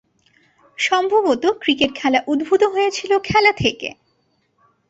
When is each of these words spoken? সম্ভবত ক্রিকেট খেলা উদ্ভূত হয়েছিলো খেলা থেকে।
সম্ভবত 0.79 1.43
ক্রিকেট 1.61 1.91
খেলা 1.95 2.19
উদ্ভূত 2.27 2.61
হয়েছিলো 2.63 3.15
খেলা 3.19 3.51
থেকে। 3.53 3.89